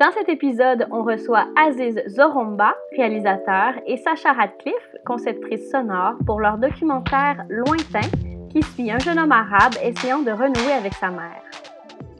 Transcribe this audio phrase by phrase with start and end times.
[0.00, 6.56] Dans cet épisode, on reçoit Aziz Zoromba, réalisateur, et Sacha Radcliffe, conceptrice sonore, pour leur
[6.56, 8.08] documentaire Lointain,
[8.50, 11.42] qui suit un jeune homme arabe essayant de renouer avec sa mère.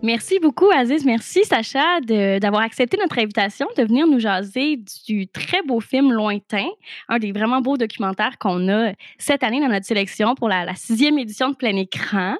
[0.02, 1.06] Merci beaucoup, Aziz.
[1.06, 6.68] Merci, Sacha, d'avoir accepté notre invitation de venir nous jaser du très beau film Lointain,
[7.08, 10.74] un des vraiment beaux documentaires qu'on a cette année dans notre sélection pour la, la
[10.74, 12.36] sixième édition de plein écran.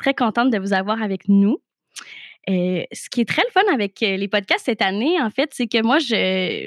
[0.00, 1.60] Très contente de vous avoir avec nous.
[2.48, 5.50] Euh, ce qui est très le fun avec euh, les podcasts cette année, en fait,
[5.52, 5.98] c'est que moi,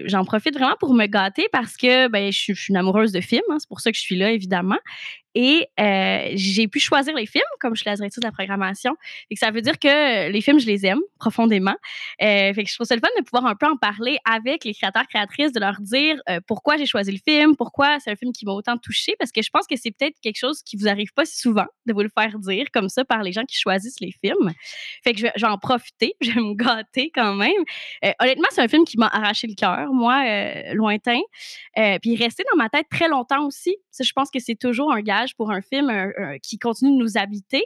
[0.08, 3.42] j'en profite vraiment pour me gâter parce que ben, je, suis une amoureuse de films.
[3.50, 4.78] Hein, c'est pour ça que je suis là, évidemment.
[5.36, 8.96] Et euh, j'ai pu choisir les films, comme je suis la directrice de la programmation.
[9.30, 11.76] Et ça veut dire que les films, je les aime profondément.
[12.22, 14.64] Euh, fait que je trouve ça le fun de pouvoir un peu en parler avec
[14.64, 18.16] les créateurs, créatrices, de leur dire euh, pourquoi j'ai choisi le film, pourquoi c'est un
[18.16, 20.78] film qui m'a autant touché, parce que je pense que c'est peut-être quelque chose qui
[20.78, 23.44] vous arrive pas si souvent de vous le faire dire comme ça par les gens
[23.44, 24.52] qui choisissent les films.
[25.04, 27.52] Fait que je vais, je en profiter, je vais me gâter quand même.
[28.20, 30.24] Honnêtement, c'est un film qui m'a arraché le cœur, moi,
[30.74, 31.20] lointain.
[31.76, 33.76] puis il est resté dans ma tête très longtemps aussi.
[33.92, 35.92] Ça, je pense que c'est toujours un gage pour un film
[36.42, 37.64] qui continue de nous habiter.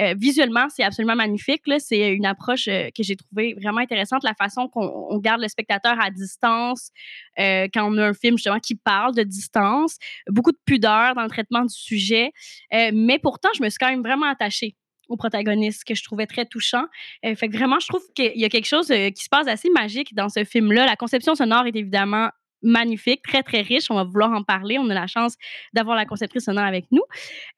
[0.00, 1.62] Euh, visuellement, c'est absolument magnifique.
[1.78, 6.00] C'est une approche euh, que j'ai trouvée vraiment intéressante, la façon qu'on garde le spectateur
[6.00, 6.90] à distance
[7.38, 9.96] euh, quand on a un film justement qui parle de distance.
[10.28, 12.32] Beaucoup de pudeur dans le traitement du sujet.
[12.72, 14.76] mais pourtant, je me suis quand même vraiment attachée
[15.08, 16.84] au protagoniste que je trouvais très touchant.
[17.22, 20.14] fait que vraiment, je trouve qu'il y a quelque chose qui se passe assez magique
[20.14, 20.86] dans ce film-là.
[20.86, 22.28] La conception sonore est évidemment
[22.62, 23.90] magnifique, très, très riche.
[23.90, 24.78] On va vouloir en parler.
[24.78, 25.36] On a la chance
[25.72, 27.02] d'avoir la conceptrice sonore avec nous.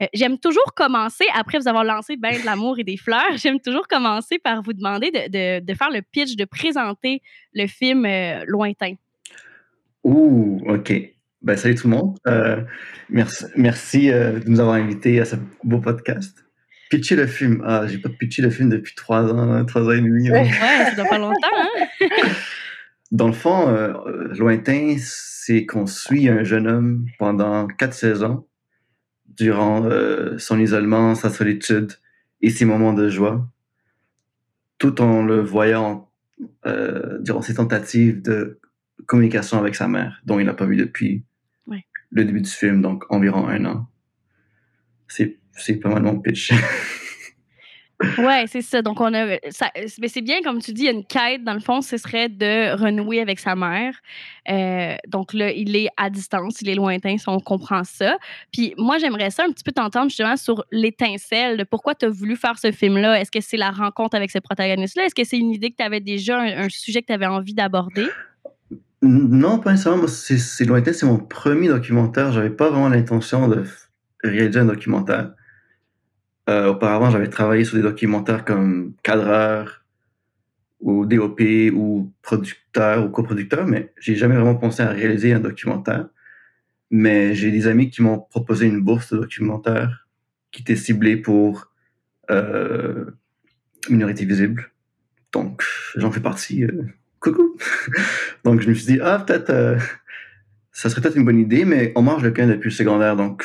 [0.03, 3.61] Euh, j'aime toujours commencer, après vous avoir lancé ben de l'amour et des fleurs, j'aime
[3.61, 7.22] toujours commencer par vous demander de, de, faire le pitch, de présenter
[7.55, 8.94] le film euh, Lointain.
[10.05, 10.93] Ouh, OK.
[11.43, 12.19] Ben, salut tout le monde.
[12.27, 12.62] Euh,
[13.09, 16.44] merci merci de nous avoir invités à ce beau podcast.
[16.91, 17.62] Pitcher le film.
[17.65, 20.28] Ah, j'ai pas pitché le film depuis trois ans, trois ans et demi.
[20.28, 20.43] Hein.
[20.43, 21.87] Ouais, ça doit pas longtemps, hein?
[23.10, 28.47] Dans le fond, euh, Lointain, c'est qu'on suit un jeune homme pendant quatre saisons
[29.26, 31.93] durant euh, son isolement, sa solitude
[32.41, 33.49] et ses moments de joie,
[34.78, 36.10] tout en le voyant
[36.66, 38.60] euh, durant ses tentatives de
[39.06, 41.25] communication avec sa mère, dont il n'a pas vu depuis
[42.12, 43.87] le début du film, donc environ un an.
[45.09, 46.53] C'est pas mal mon pitch.
[48.19, 48.81] Ouais, c'est ça.
[48.81, 49.27] Donc, on a.
[49.27, 51.99] Mais c'est bien, comme tu dis, il y a une quête, dans le fond, ce
[51.99, 53.94] serait de renouer avec sa mère.
[54.49, 58.16] Euh, donc là, il est à distance, il est lointain, si on comprend ça.
[58.53, 62.09] Puis moi, j'aimerais ça un petit peu t'entendre justement sur l'étincelle de pourquoi tu as
[62.09, 63.21] voulu faire ce film-là.
[63.21, 65.05] Est-ce que c'est la rencontre avec ce protagoniste-là?
[65.05, 67.55] Est-ce que c'est une idée que tu avais déjà, un, sujet que tu avais envie
[67.55, 68.06] d'aborder?
[69.03, 70.06] Non, pas nécessairement.
[70.06, 72.32] C'est lointain, c'est mon premier documentaire.
[72.32, 73.65] J'avais pas vraiment l'intention de
[74.22, 75.32] réaliser un documentaire.
[76.50, 79.84] Euh, auparavant, j'avais travaillé sur des documentaires comme cadreur
[80.81, 81.41] ou DOP
[81.72, 86.09] ou producteur ou coproducteur, mais j'ai jamais vraiment pensé à réaliser un documentaire.
[86.91, 90.09] Mais j'ai des amis qui m'ont proposé une bourse de documentaire
[90.50, 91.71] qui était ciblée pour
[92.33, 93.05] euh,
[93.88, 94.72] minorité visible.
[95.32, 95.62] Donc,
[95.94, 96.65] j'en fais partie.
[96.65, 96.82] Euh,
[97.21, 97.56] coucou!
[98.44, 99.78] donc, je me suis dit, ah, peut-être,
[100.72, 103.44] ça serait peut-être une bonne idée, mais on mange le pain depuis le secondaire, donc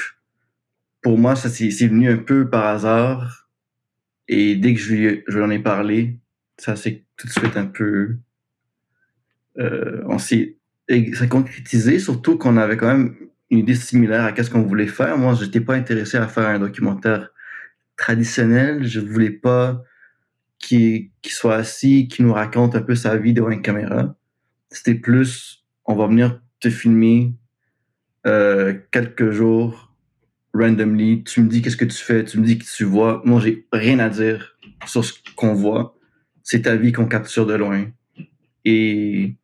[1.06, 3.48] pour moi, ça c'est venu un peu par hasard.
[4.28, 6.20] Et dès que je lui, je en ai parlé,
[6.58, 8.18] ça s'est tout de suite un peu.
[9.60, 10.58] Euh, on s'est
[11.30, 13.16] concrétisé, surtout qu'on avait quand même
[13.52, 15.16] une idée similaire à qu'est-ce qu'on voulait faire.
[15.16, 17.30] Moi, j'étais pas intéressé à faire un documentaire
[17.98, 18.88] traditionnel.
[18.88, 19.84] Je voulais pas
[20.58, 24.16] qu'il soit assis, qu'il nous raconte un peu sa vie devant une caméra.
[24.72, 27.36] C'était plus, on va venir te filmer
[28.26, 29.86] euh, quelques jours
[30.56, 33.22] randomly, tu me dis qu'est-ce que tu fais, tu me dis que tu vois.
[33.26, 35.96] Moi, j'ai rien à dire sur ce qu'on voit.
[36.44, 37.88] C'est ta vie qu'on capture de loin.
[38.64, 39.36] Et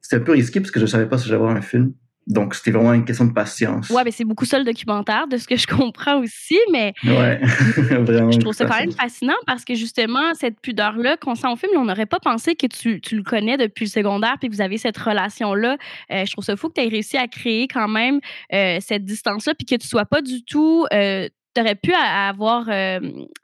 [0.00, 1.94] c'était un peu risqué parce que je savais pas si j'allais avoir un film.
[2.26, 3.90] Donc, c'était vraiment une question de patience.
[3.90, 7.38] Ouais, mais c'est beaucoup ça le documentaire, de ce que je comprends aussi, mais ouais,
[8.00, 11.56] vraiment je trouve ça quand même fascinant parce que justement, cette pudeur-là qu'on sent au
[11.56, 14.54] film, on n'aurait pas pensé que tu, tu, le connais depuis le secondaire puis que
[14.54, 15.76] vous avez cette relation-là.
[16.10, 18.20] Euh, je trouve ça fou que tu aies réussi à créer quand même
[18.52, 20.86] euh, cette distance-là puis que tu sois pas du tout.
[20.92, 22.68] Euh, tu aurais pu avoir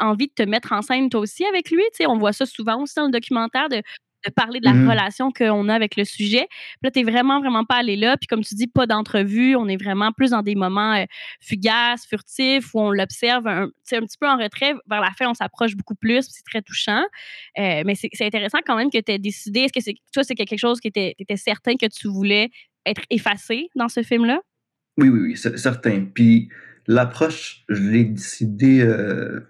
[0.01, 1.83] envie de te mettre en scène toi aussi avec lui.
[2.09, 3.83] On voit ça souvent aussi dans le documentaire de
[4.27, 4.89] de parler de la Mhm.
[4.89, 6.47] relation qu'on a avec le sujet.
[6.51, 8.17] Puis là, tu es vraiment, vraiment pas allé là.
[8.17, 9.57] Puis comme tu dis, pas d'entrevue.
[9.57, 11.05] On est vraiment plus dans des moments euh,
[11.41, 14.75] fugaces, furtifs, où on l'observe un, un petit peu en retrait.
[14.89, 16.27] Vers la fin, on s'approche beaucoup plus.
[16.31, 17.03] C'est très touchant.
[17.59, 19.61] Euh, mais c'est intéressant quand même que tu aies décidé.
[19.61, 22.51] Est-ce que c'est toi, c'est quelque chose que tu étais certain que tu voulais
[22.87, 24.41] être effacé dans ce film-là?
[24.99, 26.07] Oui, oui, oui, certain.
[26.15, 26.49] Puis
[26.87, 29.49] l'approche, je l'ai décidé euh,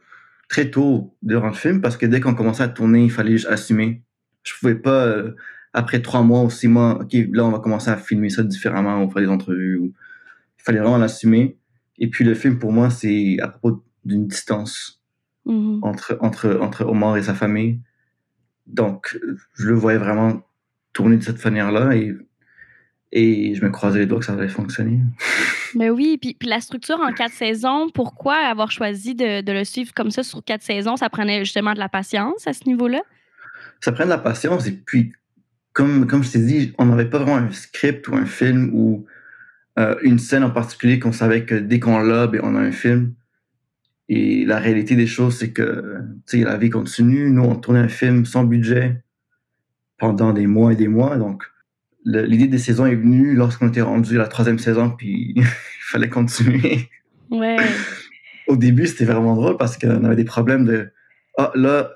[0.48, 3.46] très tôt durant le film parce que dès qu'on commençait à tourner, il fallait juste
[3.46, 4.02] assumer.
[4.42, 5.34] Je pouvais pas, euh,
[5.72, 8.96] après trois mois ou six mois, OK, là, on va commencer à filmer ça différemment,
[9.02, 9.76] on faire des entrevues.
[9.78, 9.92] ou-
[10.58, 11.56] Il fallait vraiment l'assumer.
[11.98, 15.00] Et puis le film, pour moi, c'est à propos d'une distance
[15.46, 15.80] Mhm.
[15.82, 17.80] entre, entre, entre Omar et sa famille.
[18.66, 19.18] Donc,
[19.54, 20.42] je le voyais vraiment
[20.92, 22.14] tourner de cette manière-là et,
[23.12, 25.00] et je me croisais les doigts que ça allait fonctionner.
[25.76, 29.62] Ben oui, puis, puis la structure en quatre saisons, pourquoi avoir choisi de, de le
[29.64, 30.96] suivre comme ça sur quatre saisons?
[30.96, 33.00] Ça prenait justement de la patience à ce niveau-là?
[33.80, 35.12] Ça prend de la patience et puis,
[35.72, 39.06] comme, comme je t'ai dit, on n'avait pas vraiment un script ou un film ou
[39.78, 42.72] euh, une scène en particulier qu'on savait que dès qu'on l'a, ben, on a un
[42.72, 43.14] film.
[44.08, 47.30] Et la réalité des choses, c'est que la vie continue.
[47.30, 49.02] Nous, on tournait un film sans budget
[49.98, 51.16] pendant des mois et des mois.
[51.16, 51.44] Donc,
[52.04, 55.44] l'idée des saisons est venue lorsqu'on était rendu à la troisième saison, puis il
[55.82, 56.90] fallait continuer.
[57.30, 57.56] Ouais.
[58.48, 60.90] Au début, c'était vraiment drôle parce qu'on avait des problèmes de
[61.38, 61.92] Ah, là,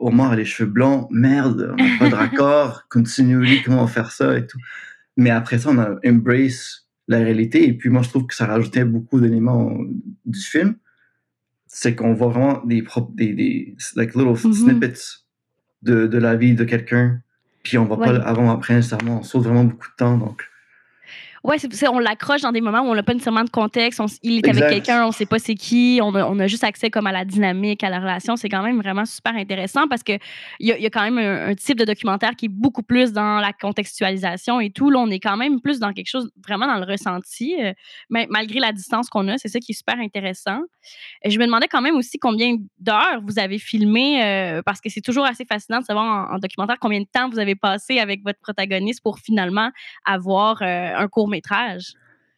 [0.00, 3.90] Omar a les cheveux blancs, merde, on n'a pas de raccord, continually, comment on va
[3.90, 4.58] faire ça et tout.
[5.16, 8.46] Mais après ça, on a embrace la réalité et puis moi, je trouve que ça
[8.46, 9.76] rajoutait beaucoup d'éléments
[10.24, 10.76] du film.
[11.66, 14.52] C'est qu'on voit vraiment des, pro- des, des like little Mhm.
[14.54, 14.98] snippets
[15.82, 17.20] de, de la vie de quelqu'un.
[17.62, 18.18] Puis on voit pas Ouais.
[18.18, 19.18] le avant après nécessairement.
[19.20, 20.16] On saute vraiment beaucoup de temps.
[20.16, 20.44] Donc,
[21.42, 23.98] Ouais, c'est, c'est- on l'accroche dans des moments où on n'a pas nécessairement de contexte.
[24.00, 26.00] on il est avec quelqu'un, on ne sait pas c'est qui.
[26.02, 28.36] On a, on a juste accès comme à la dynamique, à la relation.
[28.36, 30.12] C'est quand même vraiment super intéressant parce que
[30.58, 32.82] il y a, y a quand même un, un type de documentaire qui est beaucoup
[32.82, 34.90] plus dans la contextualisation et tout.
[34.90, 37.72] Là, on est quand même plus dans quelque chose vraiment dans le ressenti, euh,
[38.10, 39.38] mais malgré la distance qu'on a.
[39.38, 40.60] C'est ça qui est super intéressant.
[41.22, 44.88] Et je me demandais quand même aussi combien d'heures vous avez filmé euh, parce que
[44.90, 47.98] c'est toujours assez fascinant de savoir en, en documentaire combien de temps vous avez passé
[47.98, 49.70] avec votre protagoniste pour finalement
[50.04, 51.28] avoir euh, un court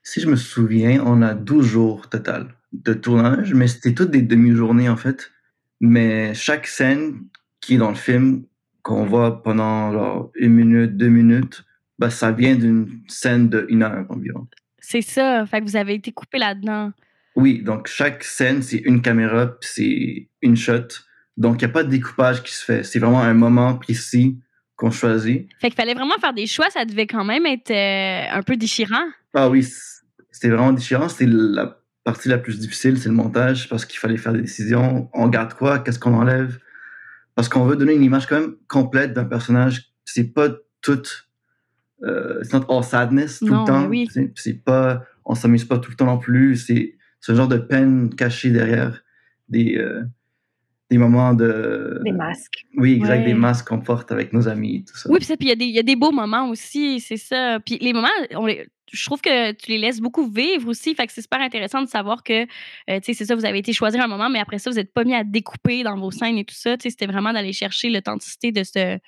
[0.03, 4.23] si je me souviens, on a 12 jours total de tournage, mais c'était toutes des
[4.23, 5.31] demi-journées en fait.
[5.81, 7.25] Mais chaque scène
[7.61, 8.45] qui est dans le film,
[8.83, 11.65] qu'on voit pendant genre, une minute, deux minutes,
[11.99, 14.47] bah, ça vient d'une scène de une heure environ.
[14.79, 15.47] C'est ça.
[15.47, 16.93] Fait que vous avez été coupé là-dedans.
[17.37, 20.89] Oui, donc chaque scène, c'est une caméra, puis c'est une shot.
[21.37, 22.83] Donc, il n'y a pas de découpage qui se fait.
[22.83, 24.39] C'est vraiment un moment précis
[24.83, 25.49] qu'on choisit.
[25.61, 26.69] Fait qu'il fallait vraiment faire des choix.
[26.71, 29.05] Ça devait quand même être euh, un peu déchirant.
[29.33, 29.65] Ah oui,
[30.33, 31.09] c'était vraiment différent.
[31.09, 35.09] C'était la partie la plus difficile, c'est le montage, parce qu'il fallait faire des décisions.
[35.15, 35.79] On garde quoi?
[35.79, 36.59] Qu'est-ce qu'on enlève?
[37.37, 39.93] Parce qu'on veut donner une image quand même complète d'un personnage.
[40.05, 40.49] C'est pas
[40.83, 41.03] tout...
[42.03, 43.87] Euh, it's not all sadness tout Non, le temps.
[43.87, 44.09] oui.
[44.13, 45.05] C'est- C'est pas...
[45.25, 46.57] On s'amuse pas tout le temps non plus.
[46.57, 49.05] C'est ce genre de peine cachée derrière
[49.49, 49.77] des...
[49.77, 50.03] euh,
[50.93, 52.01] des moments de...
[52.05, 52.67] Des masques.
[52.77, 53.25] Oui, exact, Ouais.
[53.27, 55.09] des masques qu'on porte avec nos amis et tout ça.
[55.11, 57.01] Oui, puis ça, puis il y, a des- il y a des beaux moments aussi,
[57.01, 57.59] c'est ça.
[57.65, 60.95] Puis les moments, on les- je trouve que tu les laisses beaucoup vivre aussi.
[60.95, 62.47] Fait que c'est super intéressant de savoir que, euh,
[63.01, 64.93] tu sais, c'est ça, vous avez été choisir un moment, mais après ça, vous n'êtes
[64.93, 66.77] pas mis à découper dans vos scènes et tout ça.
[66.77, 68.99] Tu sais, c'était vraiment d'aller chercher l'authenticité de ce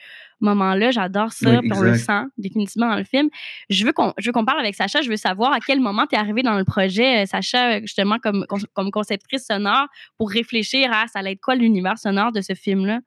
[0.40, 0.90] moment-là.
[0.90, 3.28] J'adore ça, Oui, on le sent définitivement dans le film.
[3.68, 5.02] Je veux qu'on qu'on parle avec Sacha.
[5.02, 8.18] Je veux savoir à quel moment tu es arrivé dans le projet, euh, Sacha, justement,
[8.18, 9.86] comme, comme conceptrice sonore,
[10.18, 13.00] pour réfléchir à ça allait être quoi l'univers sonore de ce film-là?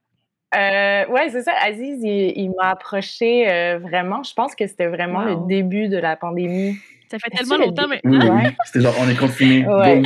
[0.56, 1.52] Euh, ouais, c'est ça.
[1.62, 4.24] Aziz, il, il m'a approché euh, vraiment.
[4.24, 5.42] Je pense que c'était vraiment Wow.
[5.42, 6.76] le début de la pandémie.
[7.10, 8.12] Ça fait tellement longtemps maintenant.
[8.12, 8.30] Oui, oui.
[8.48, 8.56] Ouais.
[8.66, 9.66] C'était genre, on est confinés.
[9.68, 10.02] Ouais.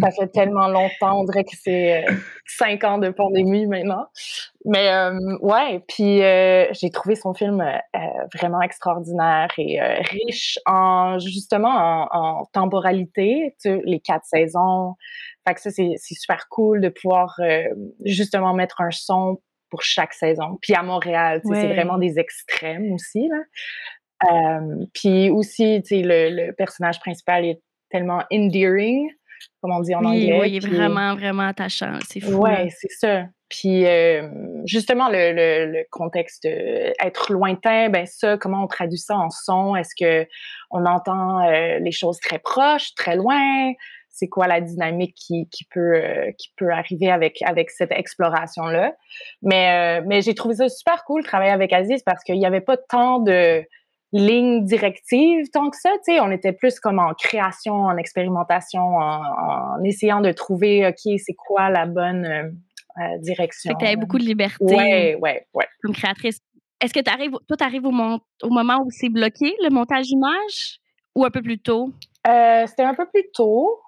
[0.00, 1.20] Ça fait tellement longtemps.
[1.20, 2.12] On dirait que c'est euh,
[2.46, 4.06] cinq ans de pandémie maintenant.
[4.64, 5.12] Mais euh,
[5.42, 7.62] ouais, puis euh, j'ai trouvé son film
[8.34, 12.08] vraiment extraordinaire et euh, riche en justement en,
[12.40, 13.54] en temporalité.
[13.62, 14.94] Tu sais, les quatre saisons.
[15.46, 17.64] Fait que ça, c'est c'est super cool de pouvoir euh,
[18.04, 19.38] justement mettre un son
[19.76, 20.56] pour chaque saison.
[20.62, 23.28] Puis à Montréal, c'est vraiment des extrêmes aussi.
[23.28, 23.36] Là.
[24.32, 29.10] Euh, puis aussi, le, le personnage principal est tellement endearing,
[29.60, 30.38] comme on dit en Oui, anglais.
[30.40, 31.98] oui, il est puis- vraiment, vraiment attachant.
[32.08, 32.36] C'est fou.
[32.38, 33.24] Ouais, c'est ça.
[33.50, 34.28] Puis euh,
[34.64, 39.28] justement, le, le, le contexte euh, être lointain, ben ça, comment on traduit ça en
[39.30, 39.76] son?
[39.76, 40.26] Est-ce que
[40.70, 43.72] on entend euh, les choses très proches, très loin?
[44.18, 48.64] C'est quoi la dynamique qui, qui peut euh, qui peut arriver avec avec cette exploration
[48.64, 48.94] là
[49.42, 52.60] Mais euh, mais j'ai trouvé ça super cool travailler avec Aziz parce qu'il n'y avait
[52.62, 53.62] pas tant de
[54.12, 55.90] lignes directives tant que ça.
[56.04, 59.20] Tu sais, on était plus comme en création, en expérimentation, en,
[59.78, 62.24] en essayant de trouver ok c'est quoi la bonne
[62.98, 63.74] euh, direction.
[63.78, 65.66] Tu avais beaucoup de liberté Ouais, ouais, ouais.
[65.82, 66.38] comme créatrice.
[66.80, 70.80] est-ce que arrives, toi, tu arrives au, au moment où c'est bloqué, le montage image,
[71.14, 71.90] ou un peu plus tôt?
[72.26, 73.78] Euh, c'était un peu plus tôt,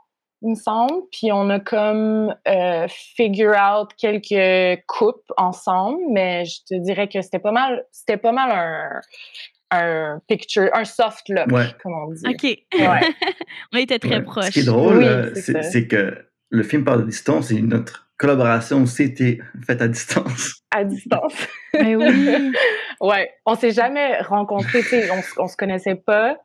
[0.43, 1.03] il me semble.
[1.13, 7.21] Puis on a comme euh, figure out quelques coupes ensemble, mais je te dirais que
[7.23, 9.01] c'était pas mal, c'était pas mal un,
[9.71, 11.49] un picture, un soft look,
[11.83, 12.23] comme on dit.
[12.27, 12.43] OK.
[12.43, 13.15] Ouais.
[13.73, 14.47] on était très proches.
[14.47, 16.17] Ce qui est drôle, euh, c'est que
[16.51, 20.57] le film par distance et notre collaboration aussi était faite à distance.
[20.71, 21.33] À distance.
[21.73, 22.53] Mais oui.
[23.01, 26.37] ouais, on s'est jamais rencontrés, on, on se connaissait pas.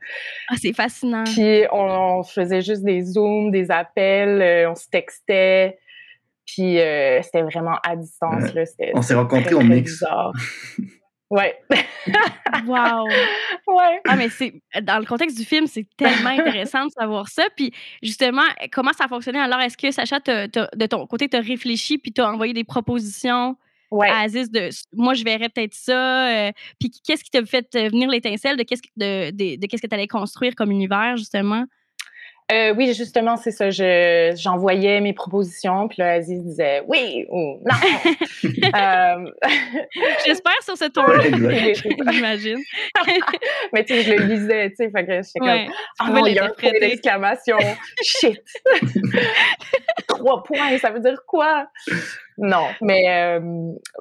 [0.50, 1.26] Ah, c'est fascinant.
[1.26, 5.78] Puis on, faisait juste des zooms, des appels, euh, on se textait.
[6.46, 8.46] Puis euh, c'était vraiment à distance.
[8.94, 10.06] on s'est rencontrés en mix.
[11.34, 11.60] Ouais.
[12.68, 13.08] wow.
[13.66, 14.02] Ouais.
[14.08, 17.46] Ah, mais c'est dans le contexte du film, c'est tellement intéressant de savoir ça.
[17.56, 17.74] Puis
[18.04, 19.40] justement, comment ça a fonctionné?
[19.40, 22.66] Alors, est-ce que Sacha, de ton côté, tu as réfléchi puis tu as envoyé des
[22.66, 23.56] propositions
[24.02, 26.28] à Aziz de moi, je verrais peut-être ça.
[26.28, 29.88] Euh, puis qu'est-ce qui t'a fait venir l'étincelle de qu'est-ce de, de, de qu'est-ce que
[29.88, 31.66] tu allais construire comme univers, justement?
[32.52, 33.70] Euh, oui, justement, c'est ça.
[33.70, 37.76] Je, j'envoyais mes propositions, puis là, Aziz disait oui ou non.
[38.76, 39.32] euh...
[40.26, 41.24] J'espère sur ce ton-là,
[42.12, 42.60] j'imagine.
[43.72, 46.34] Mais tu sais, je le lisais, tu sais, fait que j'étais comme ah non, il
[46.34, 47.58] y a un point d'exclamation.
[48.02, 48.42] Shit.
[50.08, 51.68] Trois points, ça veut dire quoi?
[52.38, 53.40] Non, mais, euh,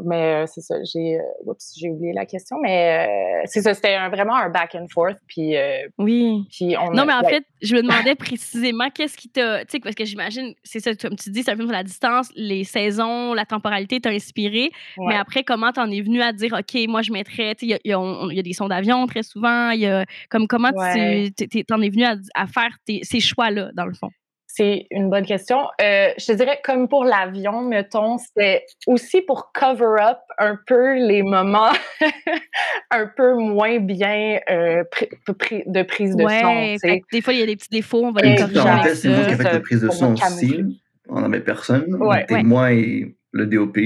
[0.05, 0.77] mais euh, c'est ça.
[0.85, 3.75] J'ai, euh, j'ai oublié la question, mais c'est ça.
[3.75, 5.19] C'était vraiment un back and forth.
[5.27, 5.55] Puis,
[5.99, 6.45] oui.
[6.51, 9.65] Puis on non, mais en fait, je me demandais précisément qu'est-ce qui t'a.
[9.65, 11.85] Tu sais, parce que j'imagine, c'est ça, comme tu dis, c'est un film sur la
[11.85, 14.71] distance, les saisons, la temporalité t'a inspiré.
[14.99, 17.55] Mais après, comment t'en es venu à dire, OK, moi, je mettrais.
[17.55, 19.71] Tu sais, il y, a des sons d'avion très souvent.
[19.71, 20.05] Y a.
[20.31, 24.11] Comme comment tu t'en es venu à, à faire ces choix-là, dans le fond?
[24.55, 25.61] C'est une bonne question.
[25.81, 30.99] Euh, je te dirais, comme pour l'avion, mettons, c'est aussi pour cover up un peu
[30.99, 31.71] les moments
[32.91, 34.85] un peu moins bien euh,
[35.27, 37.01] de prise de ouais, son.
[37.11, 39.33] Des fois, il y a des petits défauts, on va les corriger C'est moi qui
[39.33, 40.83] ai fait la prise de son aussi.
[41.09, 41.95] On n'avait personne.
[41.95, 42.27] Ouais.
[42.43, 43.79] moi et le DOP.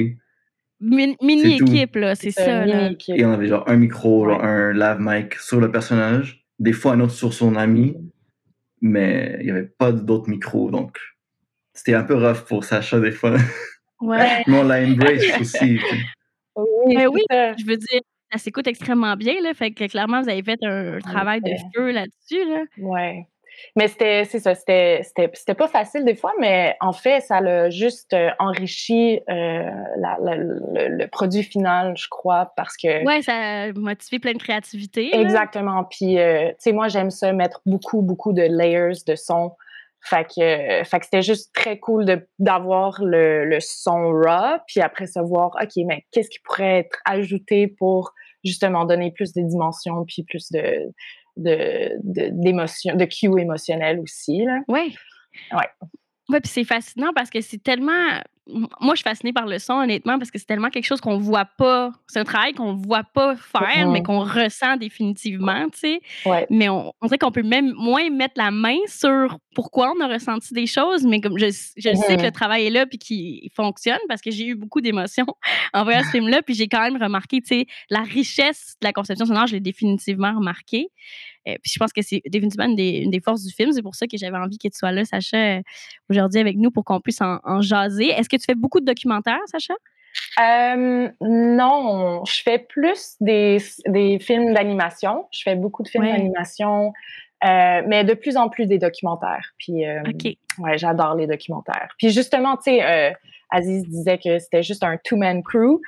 [0.80, 2.66] Mini-équipe, là, c'est ça.
[2.66, 2.90] Là.
[3.10, 7.00] Et on avait genre un micro, un lave mic sur le personnage, des fois un
[7.00, 7.94] autre sur son ami
[8.86, 10.98] mais il n'y avait pas d'autres micros, donc
[11.72, 13.36] c'était un peu rough pour Sacha des fois.
[14.00, 14.42] Ouais.
[14.46, 15.78] mais on l'a embrace aussi.
[16.56, 18.00] Oui, oui je veux dire,
[18.32, 21.90] ça s'écoute extrêmement bien, là, fait que clairement, vous avez fait un travail de feu
[21.90, 22.44] là-dessus.
[22.48, 22.64] Là.
[22.78, 23.26] Ouais.
[23.74, 27.70] Mais c'était, c'est ça, c'était, c'était, pas facile des fois, mais en fait, ça l'a
[27.70, 33.04] juste euh, enrichi euh, le, produit final, je crois, parce que.
[33.04, 35.14] Ouais, ça a motivé plein de créativité.
[35.14, 35.84] Exactement.
[35.84, 39.52] Puis, euh, tu sais, moi, j'aime ça, mettre beaucoup, beaucoup de layers de son.
[40.00, 44.80] Fait que, fait que c'était juste très cool de, d'avoir le, le son raw, puis
[44.80, 48.12] après se voir, OK, mais qu'est-ce qui pourrait être ajouté pour
[48.44, 50.92] justement donner plus de dimensions, puis plus de,
[51.36, 54.44] de, d'émotion, de, cue émotionnel aussi.
[54.44, 54.60] Là.
[54.68, 54.96] Oui.
[55.52, 55.68] Ouais.
[56.28, 59.74] Oui, puis c'est fascinant parce que c'est tellement moi, je suis fascinée par le son,
[59.74, 61.90] honnêtement, parce que c'est tellement quelque chose qu'on voit pas.
[62.06, 66.46] C'est un travail qu'on voit pas faire, mais qu'on ressent définitivement, tu sais.
[66.50, 70.06] Mais on, on dirait qu'on peut même moins mettre la main sur pourquoi on a
[70.06, 73.50] ressenti des choses, mais comme je, je sais que le travail est là puis qu'il
[73.54, 75.26] fonctionne parce que j'ai eu beaucoup d'émotions
[75.72, 78.92] en voyant ce film-là, puis j'ai quand même remarqué, tu sais, la richesse de la
[78.92, 80.88] conception sonore, je l'ai définitivement remarqué.
[81.48, 83.72] Euh, puis je pense que c'est définitivement une des, forces du film.
[83.72, 85.62] C'est pour ça que j'avais envie que tu sois là, Sacha, euh,
[86.10, 88.08] aujourd'hui avec nous pour qu'on puisse en, en jaser.
[88.08, 89.74] Est-ce que tu fais beaucoup de documentaires, Sacha?
[90.40, 95.26] Euh, non, je fais plus des, des films d'animation.
[95.32, 96.92] Je fais beaucoup de films d'animation,
[97.44, 99.52] euh, mais de plus en plus des documentaires.
[99.58, 100.02] Puis, euh,
[100.58, 101.94] ouais, j'adore les documentaires.
[101.98, 103.14] Puis justement, tu sais,
[103.50, 105.80] Aziz disait que c'était juste un two-man crew.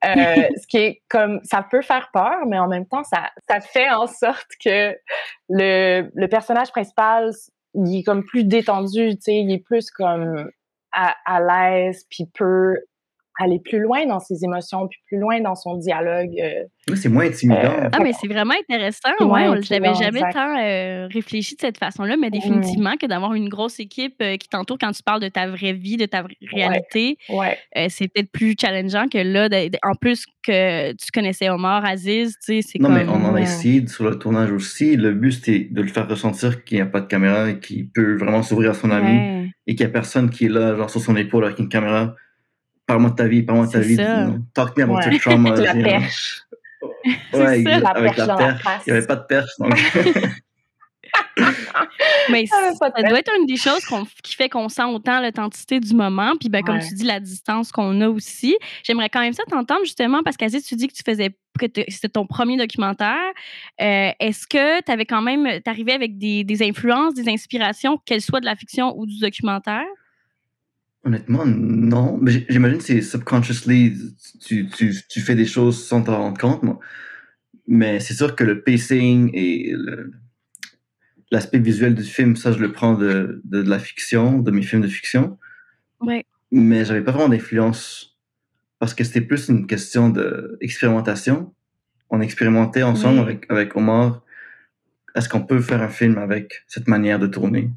[0.04, 3.90] ce qui est comme ça peut faire peur, mais en même temps, ça, ça fait
[3.90, 4.96] en sorte que
[5.48, 7.32] le, le personnage principal,
[7.74, 10.48] il est comme plus détendu, tu sais, il est plus comme
[10.92, 12.76] à, à l'aise, puis peut
[13.38, 16.32] aller plus loin dans ses émotions, puis plus loin dans son dialogue.
[16.42, 17.60] Euh, oui, c'est moins intimidant.
[17.60, 19.10] Euh, ah, mais c'est vraiment intéressant.
[19.20, 23.48] Ouais, je n'avais jamais tant euh, réfléchi de cette façon-là, mais définitivement que d'avoir une
[23.48, 27.56] grosse équipe qui t'entoure quand tu parles de ta vraie vie, de ta réalité, ouais.
[27.88, 29.48] c'est peut-être plus challengeant que là,
[29.84, 33.40] en plus que tu connaissais Omar, Aziz, tu sais, c'est Non, mais on en a
[33.40, 34.96] essayé sur le tournage aussi.
[34.96, 37.88] Le but, c'était de le faire ressentir qu'il n'y a pas de caméra et qu'il
[37.90, 40.90] peut vraiment s'ouvrir à son ami et qu'il n'y a personne qui est là, genre
[40.90, 42.14] sur son épaule avec une caméra.
[42.88, 43.96] Parle-moi de ta vie, parle-moi de ta vie.
[44.54, 45.54] Talk me about your trauma.
[45.54, 46.42] la perche.
[47.34, 48.62] Ouais, avec la perche.
[48.86, 49.50] Il n'y avait pas de perche.
[49.58, 49.74] Donc...
[52.30, 53.84] Mais ça doit être une des choses
[54.22, 56.32] qui fait qu'on sent autant l'authenticité du moment.
[56.40, 58.56] Puis, ben, comme tu dis, la distance qu'on a aussi.
[58.84, 62.08] J'aimerais quand même ça t'entendre justement parce qu'Aziz, tu dis que tu faisais que c'était
[62.08, 63.32] ton premier documentaire.
[63.82, 68.22] Euh, est-ce que tu avais quand même, t'arrivais avec des, des, influences, des inspirations, qu'elles
[68.22, 69.84] soient de la fiction ou du documentaire?
[71.08, 72.18] Honnêtement, non.
[72.20, 73.96] Mais j'imagine que c'est subconsciously,
[74.44, 76.62] tu, tu, tu, fais des choses sans t'en rendre compte.
[76.62, 76.78] Moi.
[77.66, 79.74] Mais c'est sûr que le pacing et
[81.30, 84.82] l'aspect visuel du film, ça, je le prends de, de, la fiction, de mes films
[84.82, 85.38] de fiction.
[86.02, 86.26] Ouais.
[86.52, 88.18] Mais j'avais pas vraiment d'influence
[88.78, 91.54] parce que c'était plus une question d'expérimentation.
[92.10, 94.22] On expérimentait ensemble avec, avec Omar.
[95.14, 97.70] Est-ce qu'on peut faire un film avec cette manière de tourner?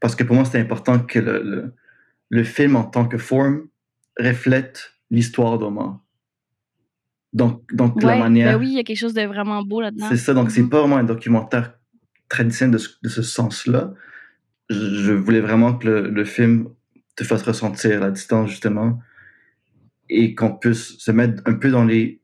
[0.00, 1.74] Parce que pour moi, c'était important que le, le,
[2.32, 3.68] le, film en tant que forme
[4.18, 6.00] reflète l'histoire d'Omar.
[7.32, 8.52] Donc, donc la manière.
[8.52, 10.06] Ben oui, il y a quelque chose de vraiment beau là-dedans.
[10.08, 10.34] C'est ça.
[10.34, 10.68] Donc, c'est mm-hmm.
[10.68, 11.74] pas vraiment un documentaire
[12.28, 13.94] traditionnel de, de ce sens-là.
[14.68, 16.68] Je, voulais vraiment que le, le, film
[17.16, 18.98] te fasse ressentir la distance, justement,
[20.08, 22.20] et qu'on puisse se mettre un peu dans les,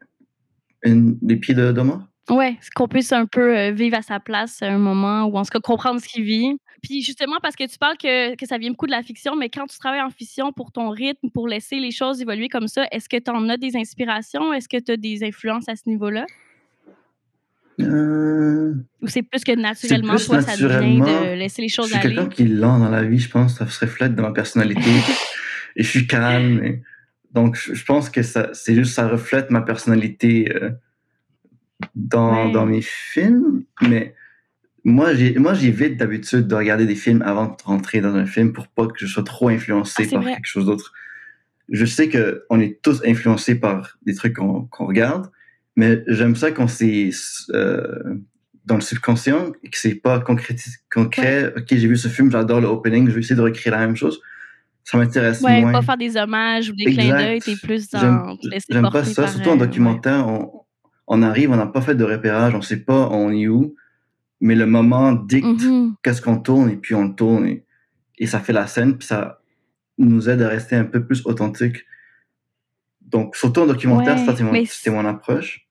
[0.84, 2.07] les pieds de d'Omar.
[2.30, 5.42] Ouais, qu'on puisse un peu euh, vivre à sa place à un moment ou en
[5.44, 6.58] tout cas comprendre ce qu'il vit.
[6.82, 9.48] Puis justement, parce que tu parles que, que, ça vient beaucoup de la fiction, mais
[9.48, 12.86] quand tu travailles en fiction pour ton rythme, pour laisser les choses évoluer comme ça,
[12.92, 14.52] est-ce que tu en as des inspirations?
[14.52, 16.26] Est-ce que tu as des influences à ce niveau-là?
[17.80, 18.74] Euh...
[19.00, 22.02] Ou c'est plus que naturellement, plus toi, ça vient de laisser les choses aller?
[22.02, 23.56] Je suis quelqu'un qui est lent dans la vie, je pense.
[23.56, 24.90] Ça se reflète dans ma personnalité.
[25.76, 26.80] et je suis calme.
[27.32, 30.52] Donc, je pense que ça, c'est juste, ça reflète ma personnalité.
[30.54, 30.70] Euh
[31.94, 34.14] dans, dans mes films, mais
[34.84, 38.86] moi, j'évite d'habitude de regarder des films avant de rentrer dans un film pour pas
[38.86, 40.92] que je sois trop influencé ah, par quelque chose d'autre.
[41.68, 45.30] Je sais qu'on est tous influencés par des trucs qu'on regarde,
[45.76, 47.10] mais j'aime ça quand c'est
[47.50, 48.16] euh,
[48.64, 50.56] dans le subconscient et que c'est pas concret.
[50.90, 51.52] concret.
[51.56, 53.96] Ok, j'ai vu ce film, j'adore le opening, je vais essayer de recréer la même
[53.96, 54.20] chose.
[54.84, 55.72] Ça m'intéresse ouais, moins.
[55.72, 58.38] pas faire des hommages ou des clins d'œil, t'es plus dans.
[58.70, 60.26] J'aime pas ça, surtout en euh, documentaire.
[60.26, 60.62] On,
[61.08, 63.74] on arrive, on n'a pas fait de repérage, on sait pas on est où,
[64.40, 65.94] mais le moment dicte mm-hmm.
[66.02, 69.40] qu'est-ce qu'on tourne et puis on le tourne et, ça fait la scène, puis ça
[69.96, 71.84] nous aide à rester un peu plus authentique.
[73.00, 74.34] Donc, surtout en documentaire, ça,
[74.66, 75.68] c'était mon, approche.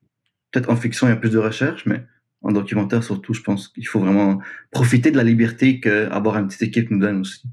[0.52, 2.04] Peut-être en fiction, il y a plus de recherche, mais
[2.42, 4.40] en documentaire, surtout, je pense qu'il faut vraiment
[4.72, 7.44] profiter de la liberté qu'avoir une petite équipe nous donne aussi.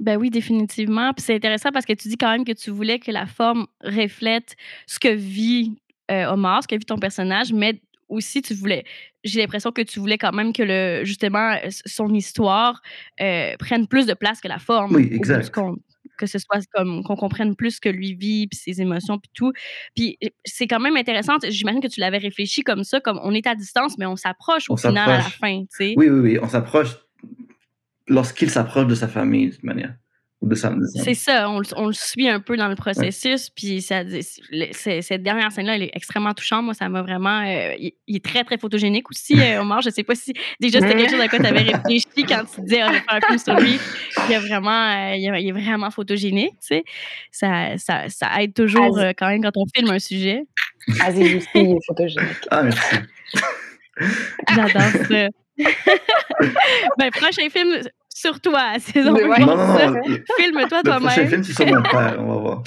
[0.00, 1.12] Ben oui, définitivement.
[1.14, 3.66] Puis c'est intéressant parce que tu dis quand même que tu voulais que la forme
[3.82, 5.76] reflète ce que vit
[6.12, 7.80] euh, Omar, ce qu'a vu ton personnage, mais
[8.12, 8.84] aussi tu voulais
[9.24, 12.82] j'ai l'impression que tu voulais quand même que le justement son histoire
[13.20, 15.50] euh, prenne plus de place que la forme oui exact.
[16.18, 19.30] que ce soit comme qu'on comprenne plus ce que lui vit puis ses émotions puis
[19.32, 19.52] tout.
[19.94, 23.46] Puis c'est quand même intéressant j'imagine que tu l'avais réfléchi comme ça comme on est
[23.46, 25.94] à distance mais on s'approche au final à la fin tu sais.
[25.96, 26.96] Oui oui oui on s'approche
[28.08, 29.94] lorsqu'il s'approche de sa famille de toute manière
[30.94, 33.48] c'est ça, on, le suit un peu dans le processus.
[33.50, 36.64] Puis cette dernière scène-là, elle est extrêmement touchante.
[36.64, 37.42] Moi, ça m'a vraiment.
[37.42, 39.82] Euh, il, est très, très photogénique aussi, euh, Omar.
[39.82, 42.60] Je sais pas si déjà c'était quelque chose à quoi tu avais réfléchi quand tu
[42.62, 43.78] disais, on va faire un film sur lui.
[44.28, 46.54] Il, est vraiment, euh, il, est vraiment photogénique.
[46.60, 46.84] Tu sais.
[47.30, 50.42] ça, ça, ça aide toujours quand même quand on filme un sujet.
[51.00, 52.48] Aziz aussi, il est photogénique.
[52.50, 52.96] Ah, merci.
[54.54, 55.28] J'adore ça.
[56.98, 57.82] ben, prochain film,
[58.22, 59.40] sur toi, saison ouais.
[59.40, 60.02] Non, non, non.
[60.38, 61.02] Filme-toi toi-même.
[61.02, 62.62] Le prochain film, c'est sur mon père, on va voir.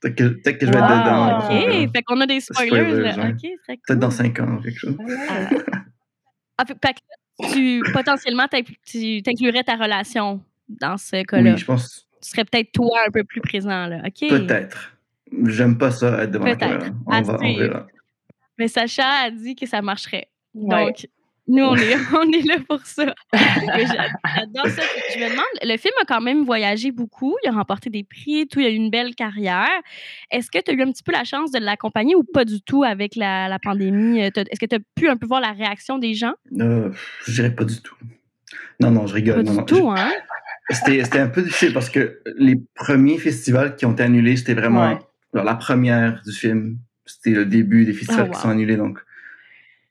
[0.00, 1.38] Peut-être que, peut que, je vais être dedans.
[1.38, 3.00] OK, fait qu'on a des spoilers.
[3.00, 3.28] là.
[3.28, 3.82] OK, très cool.
[3.86, 4.96] Peut-être dans 5 ans, quelque chose.
[6.58, 6.64] Ah.
[6.66, 8.46] fait que tu, potentiellement,
[8.86, 11.52] tu inclurais ta relation dans ce cas-là.
[11.52, 12.06] Oui, je pense.
[12.22, 14.02] Tu serais peut-être toi un peu plus présent, là.
[14.06, 14.28] OK.
[14.28, 14.92] Peut-être.
[15.46, 16.86] J'aime pas ça, être devant la caméra.
[17.06, 17.86] On, va, on verra.
[18.58, 20.28] Mais Sacha a dit que ça marcherait.
[20.54, 21.08] Donc,
[21.48, 23.14] nous, on est, on est là pour ça.
[23.32, 24.82] J'adore ça.
[25.12, 27.36] Je me demande, le film a quand même voyagé beaucoup.
[27.44, 28.60] Il a remporté des prix, tout.
[28.60, 29.68] Il a eu une belle carrière.
[30.30, 32.60] Est-ce que tu as eu un petit peu la chance de l'accompagner ou pas du
[32.62, 34.20] tout avec la, la pandémie?
[34.20, 36.34] Est-ce que tu as pu un peu voir la réaction des gens?
[36.60, 36.90] Euh,
[37.26, 37.96] je dirais pas du tout.
[38.80, 39.44] Non, non, je rigole.
[39.44, 40.12] Pas du tout, hein?
[40.70, 44.98] C'était un peu difficile parce que les premiers festivals qui ont été annulés, c'était vraiment
[45.34, 46.78] la première du film.
[47.04, 48.76] C'était le début des festivals ah, qui sont annulés.
[48.76, 49.00] Donc,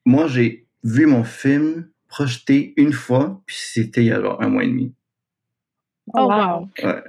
[0.06, 4.50] moi, j'ai vu mon film projeté une fois, puis c'était il y a alors un
[4.50, 4.94] mois et demi.
[6.14, 6.70] Oh, wow!
[6.84, 7.04] Ouais.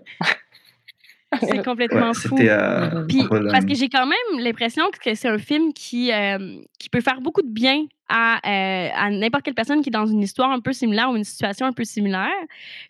[1.41, 2.37] C'est complètement fou.
[2.37, 7.01] Puis, parce que j'ai quand même l'impression que c'est un film qui, euh, qui peut
[7.01, 10.51] faire beaucoup de bien à, euh, à n'importe quelle personne qui est dans une histoire
[10.51, 12.29] un peu similaire ou une situation un peu similaire.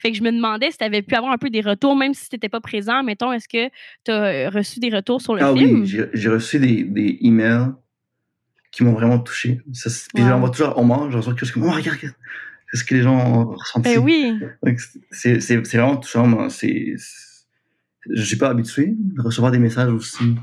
[0.00, 2.14] Fait que je me demandais si tu avais pu avoir un peu des retours, même
[2.14, 3.04] si tu n'étais pas présent.
[3.04, 3.68] Mettons, est-ce que
[4.04, 5.76] tu as reçu des retours sur le ah film?
[5.76, 7.68] Ah oui, j'ai reçu des, des emails
[8.72, 9.60] qui m'ont vraiment touché.
[9.72, 10.30] Ça, puis wow.
[10.30, 13.02] j'envoie toujours au Omar, je reçois quelque chose comme, oh, regarde, C'est ce que les
[13.02, 13.94] gens ont ressenti.
[13.94, 14.40] Ben oui.
[15.10, 16.26] C'est vraiment touchant.
[16.26, 16.50] Moi.
[16.50, 16.96] C'est
[18.10, 20.34] je suis pas habitué de recevoir des messages aussi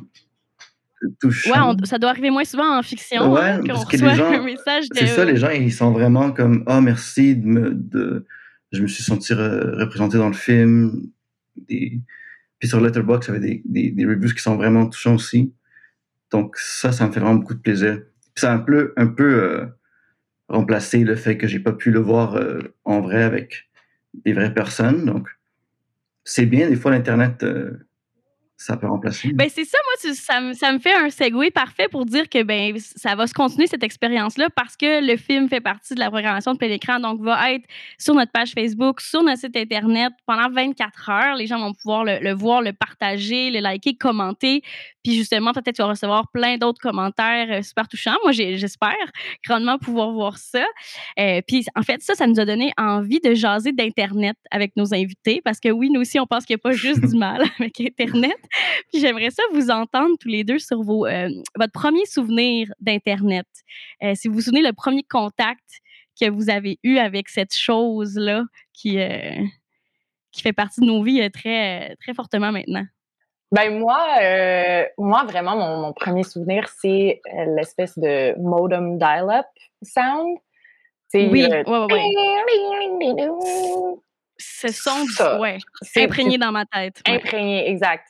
[1.19, 1.75] touchants.
[1.75, 3.31] Ouais, ça doit arriver moins souvent en fiction.
[3.33, 6.31] Ouais, hein, parce que les gens, un message C'est ça, les gens, ils sont vraiment
[6.31, 7.73] comme oh, merci de me.
[7.73, 8.25] De...
[8.71, 11.07] Je me suis senti représenté dans le film.
[11.57, 11.99] Des...
[12.59, 15.53] Puis sur Letterboxd, il y avait des, des, des, reviews qui sont vraiment touchants aussi.
[16.29, 18.01] Donc, ça, ça me fait vraiment beaucoup de plaisir.
[18.39, 19.65] Ça a un peu, un peu euh,
[20.47, 23.69] remplacé le fait que j'ai pas pu le voir euh, en vrai avec
[24.13, 25.05] des vraies personnes.
[25.05, 25.27] Donc,
[26.23, 27.85] c'est bien, des fois, l'Internet, euh,
[28.59, 29.31] ça peut remplacer.
[29.31, 32.43] Ben c'est ça, moi, ça, me, ça me fait un segue parfait pour dire que
[32.43, 36.11] ben ça va se continuer cette expérience-là parce que le film fait partie de la
[36.11, 37.63] programmation de plein écran, donc va être
[37.97, 41.35] sur notre page Facebook, sur notre site Internet pendant 24 heures.
[41.37, 44.61] Les gens vont pouvoir le, voir, le partager, le liker, commenter.
[45.05, 48.17] Puis justement, peut-être tu vas recevoir plein d'autres commentaires euh, super touchants.
[48.23, 48.93] Moi, j'espère
[49.47, 50.65] grandement pouvoir voir ça.
[51.17, 54.93] Euh, puis en fait, ça, ça nous a donné envie de jaser d'Internet avec nos
[54.93, 57.45] invités parce que oui, nous aussi, on pense qu'il n'y a pas juste du mal
[57.57, 58.35] avec Internet.
[58.91, 63.47] Puis j'aimerais ça vous entendre tous les deux sur vos, euh, votre premier souvenir d'Internet.
[64.03, 65.81] Euh, si vous vous souvenez le premier contact
[66.19, 69.43] que vous avez eu avec cette chose-là qui, euh,
[70.31, 72.85] qui fait partie de nos vies très, très fortement maintenant.
[73.51, 73.97] Ben moi,
[74.99, 79.47] moi vraiment, mon, premier souvenir, c'est l'espèce de modem dial-up
[79.81, 80.37] sound.
[81.15, 81.47] Oui, oui,
[81.89, 83.11] oui.
[84.37, 85.05] Ce son,
[85.39, 85.57] ouais,
[85.97, 87.01] imprégné dans ma tête.
[87.05, 88.05] Imprégné, exact.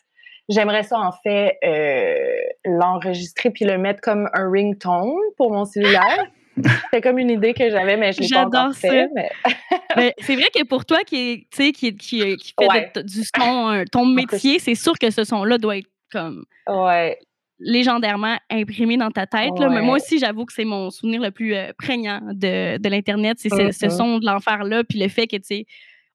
[0.50, 2.36] J'aimerais ça, en fait, euh,
[2.66, 6.26] l'enregistrer puis le mettre comme un ringtone pour mon cellulaire.
[6.92, 9.08] C'est comme une idée que j'avais, mais je l'ai pas encore fait.
[9.96, 10.14] Mais...
[10.20, 14.76] c'est vrai que pour toi qui, qui, qui, qui fait du son, ton métier, c'est
[14.76, 17.18] sûr que ce son-là doit être comme ouais.
[17.60, 19.58] légendairement imprimé dans ta tête.
[19.58, 19.70] Là.
[19.70, 23.38] Mais moi aussi, j'avoue que c'est mon souvenir le plus euh, prégnant de, de l'Internet.
[23.40, 23.90] C'est ce, ce, mm-hmm.
[23.90, 25.66] son de l'enfer-là, puis le fait que, tu sais,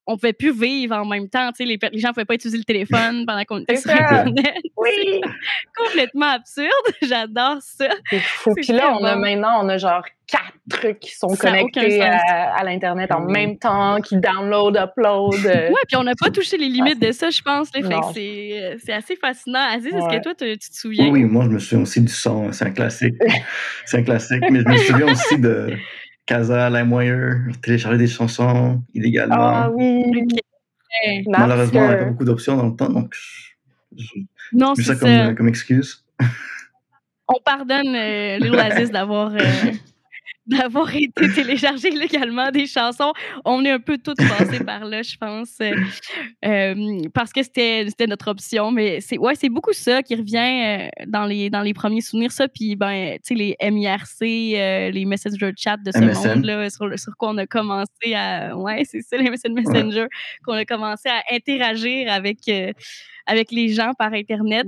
[0.07, 1.51] on pouvait plus vivre en même temps.
[1.59, 4.55] les, les gens ne pouvaient pas utiliser le téléphone pendant qu'on était sur Internet.
[4.77, 5.21] Oui.
[5.75, 6.69] complètement absurde.
[7.01, 7.87] J'adore ça.
[8.09, 13.11] Puis là, on a maintenant, on a genre quatre trucs qui sont connectés à, l'Internet
[13.11, 15.45] en même temps, qui download, upload.
[15.45, 15.69] Euh.
[15.69, 17.69] Ouais, puis on n'a pas touché les limites de ça, je pense.
[17.75, 19.65] Euh, c'est assez fascinant.
[19.71, 21.09] Aziz, est-ce que toi, tu te souviens?
[21.09, 22.51] Oui, moi, je me souviens aussi du son.
[22.51, 23.15] C'est un classique.
[23.85, 24.43] c'est un classique.
[24.51, 25.77] Mais je me souviens aussi de
[26.25, 29.35] Casa, LimeWire, télécharger des chansons illégalement.
[29.37, 30.03] Ah oui.
[31.27, 33.43] Malheureusement, on n'a pas beaucoup d'options dans le temps, donc je,
[34.53, 36.03] non, ça, Comme, comme excuse.
[37.27, 39.39] On pardonne euh, l'Oasis d'avoir euh,
[40.47, 43.13] d'avoir été téléchargé légalement des chansons.
[43.43, 45.73] On est un peu toutes passées par là, je pense, euh,
[46.45, 48.71] euh, parce que c'était notre option.
[48.71, 52.31] Mais c'est ouais, c'est beaucoup ça qui revient euh, dans les dans les premiers souvenirs,
[52.31, 52.47] ça.
[52.47, 57.29] Puis ben, tu sais, les MIRC, les Messenger Chat de ce monde-là, sur, sur quoi
[57.29, 60.05] on a commencé à, ouais, c'est ça, les MSN Messenger,
[60.45, 62.49] qu'on a commencé à interagir avec
[63.25, 64.65] avec les gens par Internet.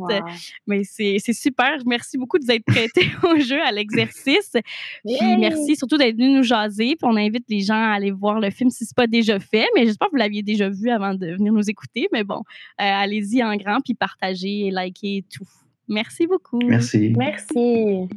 [0.65, 1.77] Mais c'est super.
[1.85, 4.53] Merci beaucoup de vous être prêté au jeu, à l'exercice.
[5.05, 5.37] Puis
[5.67, 6.95] merci surtout d'être venu nous jaser.
[6.95, 9.39] Puis on invite les gens à aller voir le film si ce n'est pas déjà
[9.39, 9.67] fait.
[9.75, 12.07] Mais j'espère que vous l'aviez déjà vu avant de venir nous écouter.
[12.13, 15.47] Mais bon, euh, allez-y en grand, puis partagez, likez tout.
[15.87, 16.59] Merci beaucoup.
[16.65, 17.13] Merci.
[17.17, 18.07] Merci.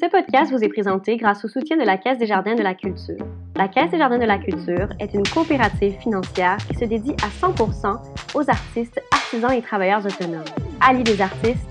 [0.00, 2.74] Ce podcast vous est présenté grâce au soutien de la Caisse des Jardins de la
[2.74, 3.26] Culture.
[3.56, 7.46] La Caisse des Jardins de la Culture est une coopérative financière qui se dédie à
[7.46, 7.96] 100%
[8.34, 10.44] aux artistes, artisans et travailleurs autonomes.
[10.80, 11.66] Alliés des artistes,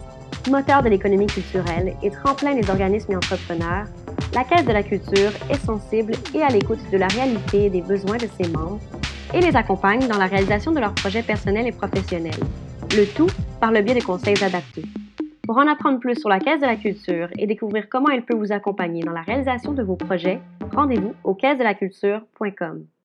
[0.49, 3.85] moteur de l'économie culturelle et tremplin des organismes et entrepreneurs,
[4.33, 7.81] la Caisse de la Culture est sensible et à l'écoute de la réalité et des
[7.81, 8.79] besoins de ses membres
[9.33, 12.39] et les accompagne dans la réalisation de leurs projets personnels et professionnels,
[12.95, 13.29] le tout
[13.59, 14.85] par le biais de conseils adaptés.
[15.45, 18.35] Pour en apprendre plus sur la Caisse de la Culture et découvrir comment elle peut
[18.35, 20.39] vous accompagner dans la réalisation de vos projets,
[20.73, 22.87] rendez-vous au caisse-de-la-culture.com.